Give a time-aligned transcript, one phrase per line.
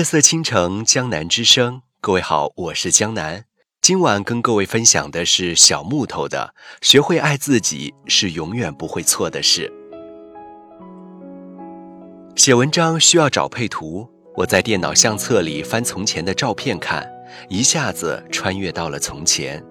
[0.00, 1.82] 夜色倾城，江南之声。
[2.00, 3.44] 各位好，我是江南。
[3.82, 6.54] 今晚跟各位分享的是小木头的
[6.88, 9.70] 《学会爱自己是永远不会错的事》。
[12.34, 17.06] 写文章需要找配图，我在电脑相册里翻从前的照片看，
[17.50, 19.62] 一下子穿越到了从前。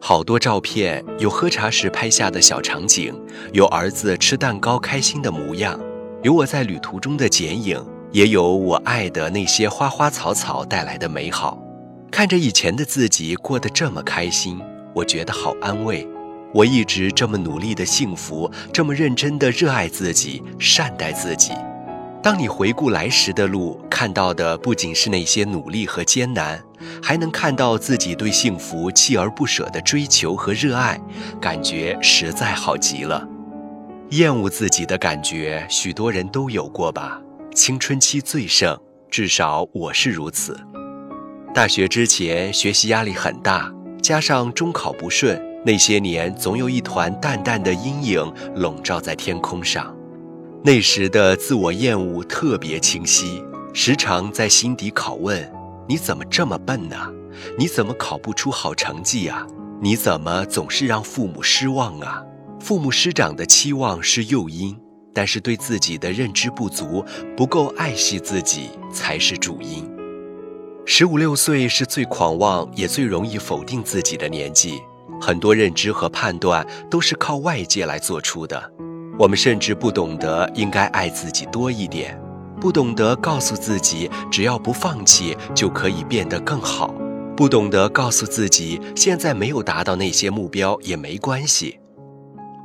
[0.00, 3.12] 好多照片，有喝茶时拍下的小场景，
[3.52, 5.80] 有儿子吃蛋糕开心的模样，
[6.22, 7.84] 有我在旅途中的剪影。
[8.16, 11.58] 也有我爱的那些花花草草带来的美好，
[12.10, 14.58] 看着以前的自己过得这么开心，
[14.94, 16.08] 我觉得好安慰。
[16.54, 21.52] 我一直这么努力的幸福，这么认真的热爱自己，善待自己。
[22.22, 26.58] 当你回顾来时的路，看到的不仅是那些努力和艰难，
[27.02, 30.98] 还能看到自己对幸福锲而不舍的追求和热爱，
[31.38, 33.28] 感觉实在好极了。
[34.12, 37.20] 厌恶自己的感觉，许多人都有过吧。
[37.56, 38.78] 青春期最盛，
[39.10, 40.60] 至少我是如此。
[41.54, 49.96] 大学之前学习压力很大，加上中考不顺，那些年总有一团淡淡的阴影笼罩在天空上。
[50.62, 55.50] 那时的自我厌恶特别清晰，时常在心底拷问：
[55.88, 57.10] 你怎么这么笨呢？
[57.58, 59.46] 你怎么考不出好成绩啊？
[59.80, 62.22] 你怎么总是让父母失望啊？
[62.60, 64.78] 父母师长的期望是诱因。
[65.16, 67.02] 但是对自己的认知不足，
[67.34, 69.90] 不够爱惜自己才是主因。
[70.84, 74.78] 十五六岁是最狂妄也最容易否定自己的年纪，
[75.18, 78.70] 很多认知和判断都是靠外界来做出的。
[79.18, 82.20] 我们甚至不懂得应该爱自己多一点，
[82.60, 86.94] 不懂得告诉自己只要不放弃就可以变得更好，
[87.34, 91.80] 不懂得告诉自己现在没有达到那些目标也没关系。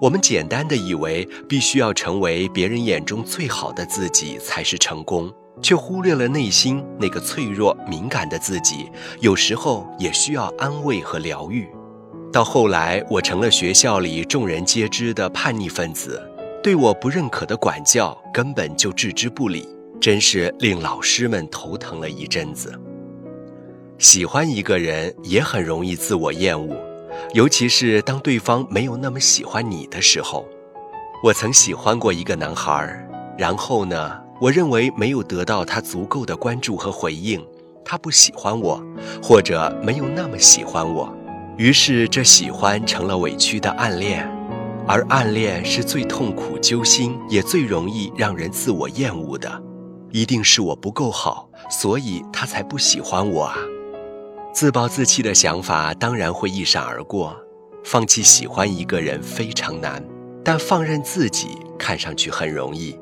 [0.02, 11.68] 我们简单的以为必须要成为别人眼中最好的自己才是成功，却忽略了内心那个脆弱敏感的自己，有时候也需要安慰和疗愈。
[12.34, 16.20] 到后来，我成了学校里众人皆知的叛逆分子，
[16.64, 19.70] 对我不认可的管教根本就置之不理，
[20.00, 22.74] 真是令老师们头疼了一阵子。
[24.00, 26.76] 喜欢一个人也很容易自我厌恶。
[27.34, 30.46] 尤其是当对方没有那么喜欢你的时候，
[31.24, 37.46] 我曾喜欢过一个男孩，然后呢，我认为没有得到他足够的关注和回应，
[37.86, 38.84] 他不喜欢我，
[39.24, 41.12] 或者没有那么喜欢我，
[41.58, 44.30] 于是这喜欢成了委屈的暗恋，
[44.88, 49.64] 而暗恋是最痛苦、揪心，也最容易让人自我厌恶的，
[50.12, 53.56] 一定是我不够好，所以他才不喜欢我啊。
[54.54, 57.36] 自暴自弃的想法当然会一闪而过，
[57.84, 60.04] 放弃喜欢一个人非常难，
[60.44, 61.48] 但放任自己
[61.80, 62.98] 看上去很容易。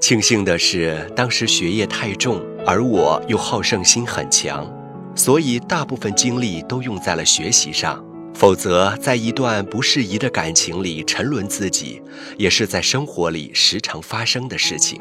[0.00, 4.66] 庆幸的是，当时学业太重，而我又好胜心很强，
[5.14, 8.02] 所以大部分精力都用在了学习上。
[8.34, 12.02] 否则，在一段不适宜的感情里沉沦自己，
[12.36, 15.00] 也是在生活里时常发生的事情。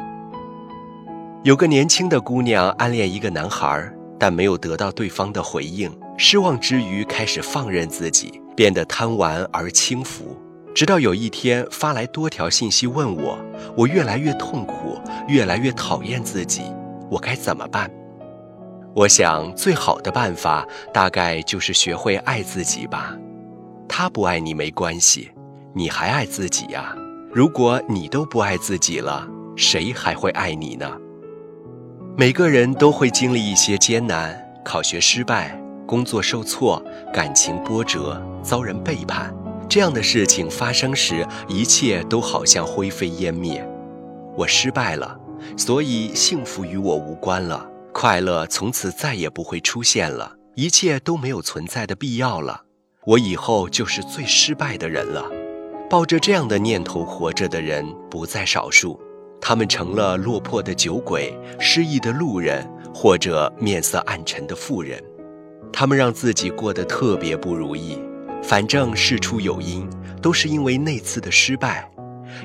[1.43, 3.91] 有个年轻的姑娘暗恋一个男孩。
[4.19, 10.37] 但没有得到对方的回应，失望之余开始放任自己，变得贪玩而轻浮，
[10.73, 13.37] 直到有一天发来多条信息问我，
[13.75, 16.63] 我越来越痛苦，越来越讨厌自己，
[17.09, 17.89] 我该怎么办？
[18.93, 23.13] 我想最好的办法大概就是学会爱自己吧。
[23.89, 25.29] 他不爱你没关系，
[25.73, 26.95] 你还爱自己呀。
[27.33, 29.27] 如果你都不爱自己了，
[29.57, 30.89] 谁还会爱你呢？
[32.17, 36.81] 每个人都会经历一些艰难，考学失败，工作受挫，
[37.13, 39.35] 感情波折，遭人背叛，
[39.67, 43.67] 这样的事情发生时，一切都好像灰飞烟灭。
[44.37, 45.19] 我失败了，
[45.57, 52.61] 所以幸福与我无关了，快乐从此再也不会出现了，一切都没有存在的必要了。
[53.05, 55.25] 我以后就是最失败的人了。
[55.89, 58.97] 抱着这样的念头活着的人不在少数。
[59.47, 64.99] 他们成了落魄的酒鬼、失意的路人，或者面色暗沉的妇人。
[65.71, 67.99] 他们让自己过得特别不如意。
[68.41, 69.87] 反正事出有因，
[70.19, 71.87] 都是因为那次的失败，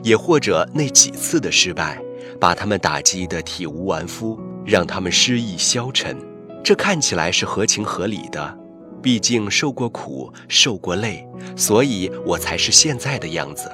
[0.03, 1.99] 也或者那几次的失败，
[2.39, 6.15] 把他们打击得体无完肤，让他们失意消沉。
[6.63, 8.59] 这看起来是合情合理的，
[9.01, 11.27] 毕竟受过苦、受过累，
[11.57, 13.71] 所以我才是现在的样子。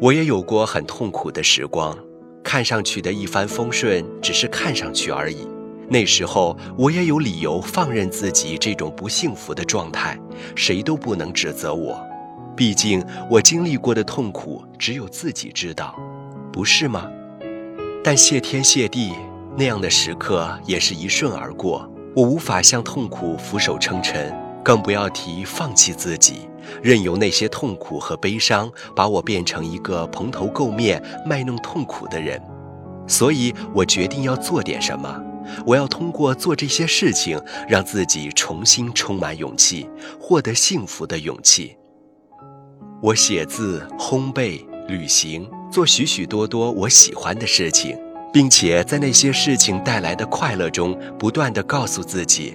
[0.00, 1.96] 我也有过很痛苦的时光，
[2.42, 5.46] 看上去的一帆风顺只是看上去而已。
[5.88, 10.18] 那时候我也有理由放任自己这种不幸福的状态，
[10.54, 12.00] 谁都不能指责我。
[12.56, 15.98] 毕竟我经历过的痛苦只有自己知道，
[16.52, 17.10] 不是吗？
[18.04, 19.12] 但谢天谢地，
[19.56, 21.90] 那样的时刻也是一瞬而过。
[22.14, 26.48] 我无法向痛苦俯首称臣，更不要提放弃自己，
[26.82, 32.40] 任由那些痛苦和悲伤把我变成一个蓬头垢面、卖弄痛苦的人。
[33.06, 35.20] 所以我决定要做点什么。
[35.66, 37.38] 我要通过做这些事情，
[37.68, 41.76] 让自己重新充满勇气，获得幸福的勇气。
[43.02, 47.98] 我写字、烘焙、旅行，做许许多多我喜欢的事情，
[48.32, 52.54] 并且在那些事情带来的快乐中，不断地告诉自己：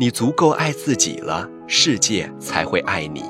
[0.00, 3.22] 你足够爱自己了，世界才会爱你。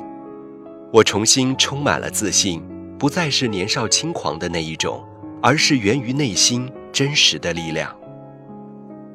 [0.92, 2.62] 我重新充满了自信，
[2.96, 5.04] 不再是年少轻狂的那一种，
[5.42, 7.92] 而是源于内心真实的力量。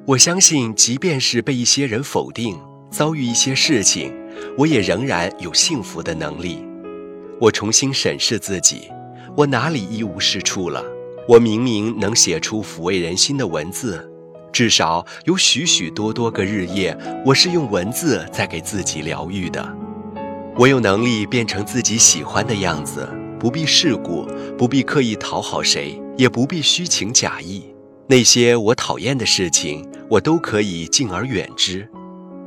[0.05, 2.59] 我相信，即便是被一些人否定，
[2.91, 4.13] 遭遇一些事情，
[4.57, 6.59] 我也仍然有幸福的能力。
[7.39, 8.91] 我重新审视自己，
[9.37, 10.83] 我哪里一无是处了？
[11.25, 14.05] 我明明能写出抚慰人心的文字，
[14.55, 19.61] 至少有许许多多个日夜，我是用文字在给自己疗愈的。
[20.55, 23.05] 我有能力变成自己喜欢的样子，
[23.37, 24.25] 不必世故，
[24.57, 27.65] 不必刻意讨好谁，也不必虚情假意。
[28.07, 29.85] 那些我讨厌的事情。
[30.09, 31.85] 我都可以敬而远之。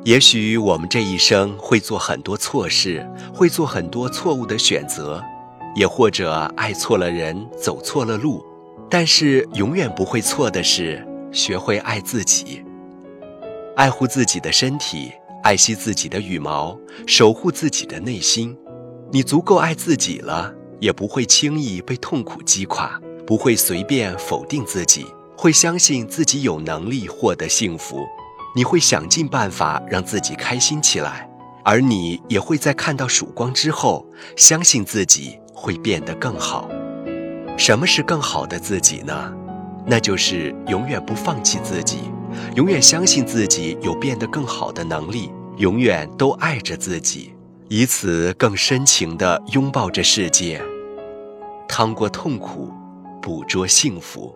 [0.04, 5.22] 也许我们这一生会做很多错事，会做很多错误的选择，
[5.76, 8.42] 也或者爱错了人，走错了路。
[8.88, 12.64] 但是永远不会错的是，学会爱自己，
[13.76, 18.56] 爱护自己的身体，爱惜自己的羽毛，守护自己的内心。
[19.10, 25.06] 你足够爱自己了，也不会轻易被痛苦击垮，不会随便否定自己。
[25.36, 28.04] 会相信自己有能力获得幸福，
[28.56, 31.30] 你会想尽办法让自己开心起来，
[31.62, 34.04] 而你也会在看到曙光之后，
[34.34, 36.68] 相信自己会变得更好。
[37.56, 39.32] 什么是更好的自己呢？
[39.90, 42.10] 那就是永远不放弃自己，
[42.54, 47.32] 永远相信自己有变得更好的能力，永远都爱着自己，
[47.68, 50.60] 以此更深情地拥抱着世界，
[51.66, 52.70] 趟过痛苦，
[53.22, 54.34] 捕捉幸福。